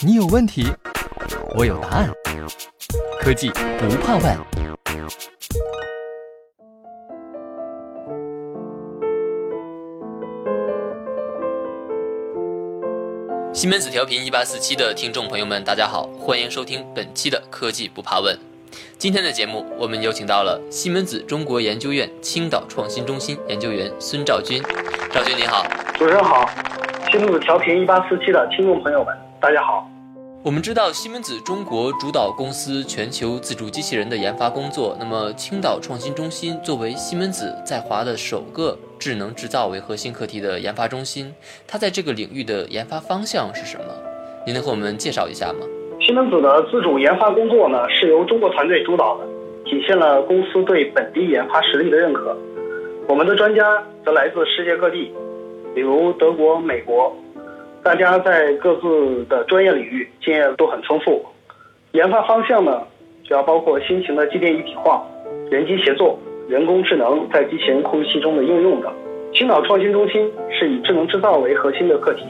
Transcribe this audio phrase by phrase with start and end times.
[0.00, 0.66] 你有问题，
[1.56, 2.10] 我有答案。
[3.20, 4.38] 科技不怕问。
[13.52, 18.38] 西门子调频一八四七的听众朋友们，大家好，欢迎收听本期的科技不怕问。
[18.96, 24.62] 今天的节目，我们有请到了西门子中国研究院青岛创新中心研究员孙兆军。
[25.12, 26.48] 兆军你好，主持人好，
[27.10, 29.88] 西门子调频一八四七的听众朋友们，大家好。
[30.44, 34.94] 我们知道西门子中国主导公司全球自主机器人的研发工作。
[35.00, 41.32] 那么，青岛创新中心作为西门子在华的首个智能制造为核心课题的研发中心，
[41.66, 43.84] 它在这个领域的研发方向是什么？
[44.44, 45.60] 您能和我们介绍一下吗？
[45.98, 49.24] 西门子的自主研发工作呢，是由中国团队主导的，
[49.64, 52.36] 体现了公司对本地研发实力的认可。
[53.08, 55.10] 我们的专家则来自世界各地，
[55.78, 57.14] 比如德国、美国。
[57.84, 61.24] 大家在各自的专业领域经验都很丰富，
[61.92, 62.82] 研发方向呢，
[63.22, 65.06] 主要包括新型的机电一体化、
[65.52, 68.92] 人机协作、人工智能在机器人控制器中的应用等。
[69.32, 72.24] 青岛创新中心是以智能制造为核心的课题，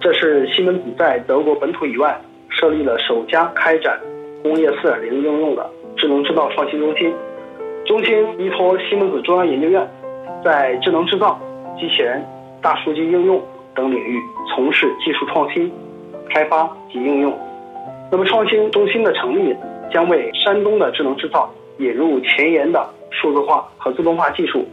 [0.00, 4.00] 这是西门子在德国本土以外设立了首家开展
[4.42, 7.12] 工业4.0应用的智能制造创新中心。
[7.84, 9.86] 中心依托西门子中央研究院，
[10.42, 11.38] 在智能制造、
[11.78, 12.24] 机器人、
[12.66, 13.40] 大数据应用。
[13.76, 15.70] 等领域从事技术创新、
[16.30, 17.32] 开发及应用。
[18.10, 19.54] 那么，创新中心的成立
[19.92, 24.64] 将为山东的智能制造引入前沿的数字化和自动化技术，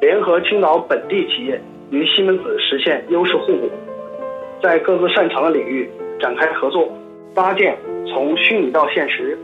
[0.00, 1.60] 联合青岛本地企业
[1.90, 3.68] 与西门子实现优势互补，
[4.62, 6.88] 在各自擅长的领域展开合作，
[7.34, 7.76] 搭建
[8.06, 9.36] 从虚拟到现实、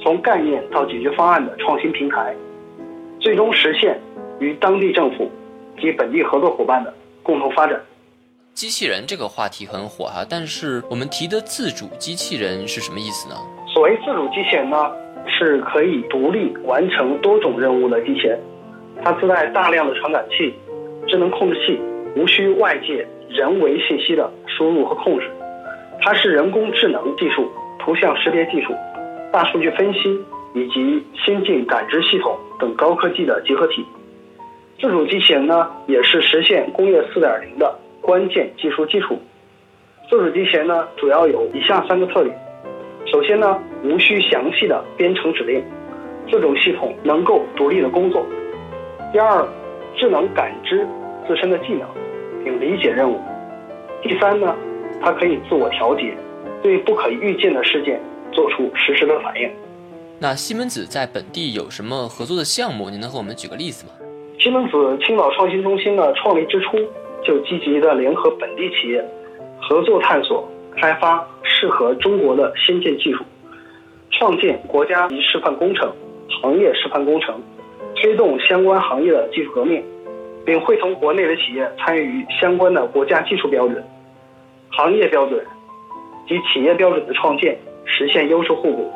[0.00, 2.34] 从概念到解决方案的创新平台，
[3.18, 3.98] 最终实现
[4.38, 5.30] 与当地政府
[5.80, 6.92] 及本地合作伙伴的
[7.22, 7.80] 共同发展。
[8.52, 13.36] 机器人这个话题很火哈，但是我们提的自主机器人是什么意思呢？
[13.72, 14.76] 所谓自主机器人呢，
[15.26, 18.38] 是可以独立完成多种任务的机器人，
[19.02, 20.52] 它自带大量的传感器、
[21.06, 21.80] 智能控制器，
[22.16, 25.30] 无需外界人为信息的输入和控制。
[26.02, 28.74] 它是人工智能技术、图像识别技术、
[29.32, 30.00] 大数据分析
[30.54, 33.86] 以及先进感知系统等高科技的集合体。
[34.80, 37.78] 自主机器人呢，也是实现工业4.0的。
[38.00, 39.18] 关键技术基础，
[40.08, 42.34] 自主机器人呢，主要有以下三个特点。
[43.12, 45.62] 首先呢，无需详细的编程指令，
[46.30, 48.24] 自主系统能够独立的工作。
[49.12, 49.46] 第二，
[49.98, 50.88] 智能感知
[51.28, 51.86] 自身的技能，
[52.42, 53.20] 并理解任务。
[54.02, 54.56] 第三呢，
[55.02, 56.16] 它可以自我调节，
[56.62, 58.00] 对不可预见的事件
[58.32, 59.50] 做出实时的反应。
[60.18, 62.88] 那西门子在本地有什么合作的项目？
[62.88, 63.92] 您能和我们举个例子吗？
[64.40, 66.78] 西门子青岛创新中心的创立之初。
[67.22, 69.04] 就积极的联合本地企业，
[69.60, 73.22] 合作探索开发适合中国的先进技术，
[74.10, 75.92] 创建国家级示范工程、
[76.40, 77.38] 行业示范工程，
[77.94, 79.84] 推动相关行业的技术革命，
[80.46, 83.84] 并会同国内的企业参与相关的国家技术标准、
[84.70, 85.44] 行业标准
[86.26, 88.90] 及企业标准的创建，实现优势互补。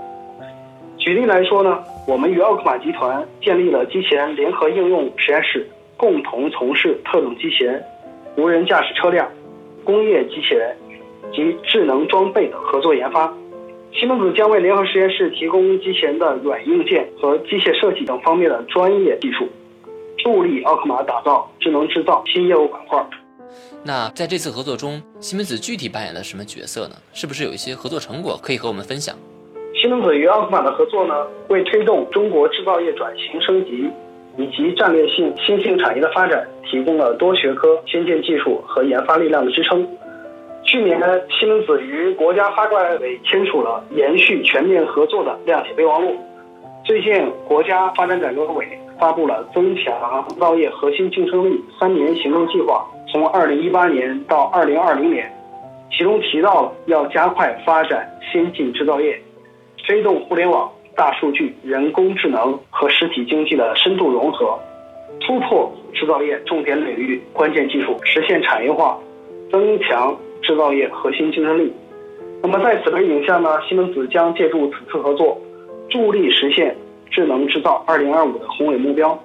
[0.97, 5.67] 举例来说呢，我们与奥克玛集团建立了机器人联合应用实验室，
[5.97, 7.83] 共同从事特种机器人。
[8.37, 9.31] 无人驾驶车辆、
[9.85, 10.77] 工业机器人
[11.33, 13.33] 及智能装备的合作研发，
[13.93, 19.49] 西门子将为联合实验室提供机器人的软硬件和机械设计等方面的专业技术，
[20.19, 23.03] 助力奥克玛打造智能制造新业务板块。
[23.83, 26.97] 那在这次合作中，西门子具体扮演了什么角色呢？
[27.15, 29.17] 是不是有一些合作成果可以和我们分享？
[29.85, 31.15] 西门子与奥克玛的合作呢，
[31.49, 33.87] 为推动中国制造业转型升级。
[34.39, 39.87] 以及战略性新兴产业的发展，提供了多学科先进技术和研发力量的支撑。
[40.65, 46.17] 去年，西门子与国家发改委签署了延续全面合作的谅解备忘录。
[46.85, 48.67] 最近，国家发展改革委
[48.99, 55.31] 发布了增强制造业核心竞争力三年行动计划，从二零一八年到二零二零年，
[55.93, 59.17] 其中提到了要加快发展先进制造业，
[59.87, 60.71] 推动互联网。
[60.97, 64.57] 大数据、人工智能和实体经济的深度融合，
[65.21, 68.97] 突破制造业重点领域关键技术，实现产业化，
[69.51, 71.73] 增强制造业核心竞争力。
[72.41, 75.37] 那么在此背景下呢，西门子将借助此次合作，
[75.91, 76.77] 助力实现
[77.11, 79.21] 智能制造2025的宏伟目标。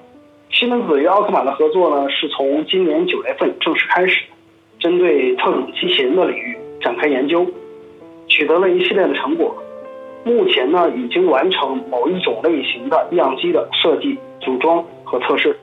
[0.49, 4.23] 西门子与奥克玛的合作呢，是从今年九月份正式开始，
[4.79, 7.45] 针对特种机器人的领域展开研究，
[8.27, 9.55] 取得了一系列的成果。
[10.23, 15.57] 目前呢，已经完成某一种类型的样机的设计、组装和测试。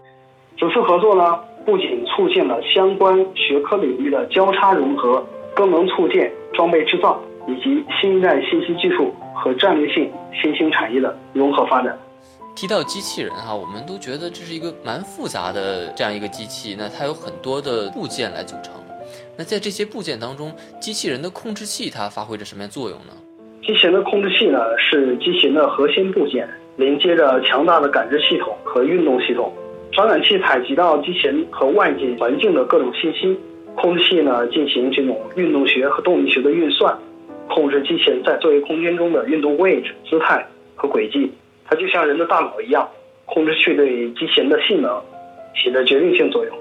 [0.58, 5.24] 此次合作呢，不仅促进了相关学科领域的交叉融合
[5.54, 11.96] 更能促进装备制造以及新一代信息技术和战略性新兴产业的融合发展。
[12.54, 18.72] 提到机器人哈，我们都觉得这是一个蛮复杂的这样一个机器，那它有很多的部件来组成。
[19.36, 20.50] 那在这些部件当中，
[20.80, 23.12] 机器人的控制器它发挥着什么样作用呢？
[23.66, 29.52] 机器人的控制器呢，是机器人的核心部件，连接着强大的感知系统和运动系统。
[29.90, 33.36] 传感器采集到机器人和外界环境的各种信息，
[33.74, 36.96] 控制器呢进行这种运动学和动力学的运算，
[37.48, 40.46] 控制机器人在作业空间中的运动位置、姿态
[40.76, 41.32] 和轨迹。
[41.64, 42.88] 它就像人的大脑一样，
[43.24, 45.02] 控制器对机器人的性能
[45.60, 46.56] 起着决定性作用。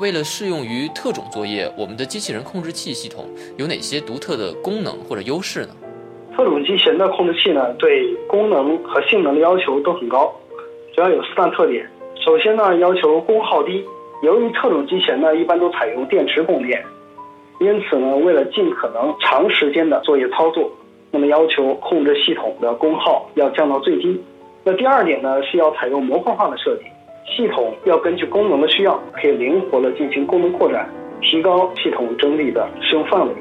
[0.00, 3.28] 为了适用于特种作业，我们的机器人控制器系统
[3.58, 5.74] 有哪些独特的功能或者优势呢？
[6.38, 10.32] 特种机型的控制器呢，对功能和性能的要求都很高，
[10.94, 11.84] 主要有四大特点。
[12.24, 13.84] 首先呢，要求功耗低。
[14.22, 16.80] 由于特种机型呢，一般都采用电池供电，
[17.58, 20.70] 因此呢，为了尽可能长时间的作业操作，
[21.10, 24.22] 那么要求控制系统的功耗要降到最低。
[24.62, 26.84] 那第二点呢，是要采用模块化的设计，
[27.36, 30.88] 系统要根据功能的需要，可以灵活的进行功能扩展，
[31.20, 33.34] 提高系统整体的适用范围。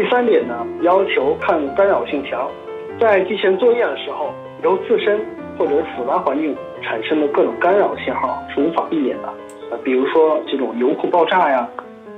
[0.00, 2.50] 第三点呢，要求抗干扰性强，
[2.98, 4.32] 在机器人作业的时候，
[4.62, 5.20] 由自身
[5.58, 9.28] 或者复杂环境产生的各种干扰信号是无法避免的，
[9.70, 11.68] 呃，比如说这种油库爆炸呀、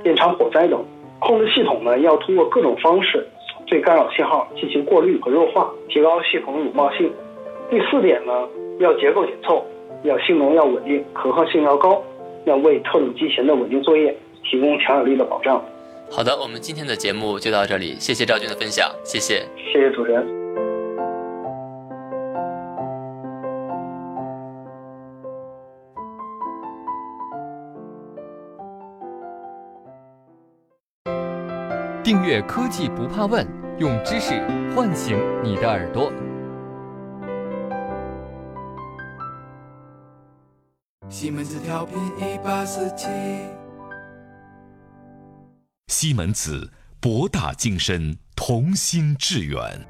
[0.01, 0.81] 电厂火灾等，
[1.19, 3.27] 控制系统呢要通过各种方式
[3.67, 7.11] 对干扰信号进行过滤和弱化，提高系统的鲁茂性。
[7.69, 8.31] 第四点呢，
[8.79, 9.61] 要结构紧凑，
[10.03, 12.01] 要性能要稳定，可靠性要高，
[12.45, 15.61] 要为特种机器人的稳定作业提供强有力的保障。
[16.11, 20.43] 好的，我们今天的节目就到这里，谢谢赵军的分享，谢谢，谢谢主持人。
[32.03, 33.47] 订阅科技不怕问，
[33.79, 34.33] 用知识
[34.75, 36.11] 唤醒你的耳朵。
[41.09, 43.07] 西门子调频一八四七，
[45.93, 49.87] 西门子博大精深，同心致远。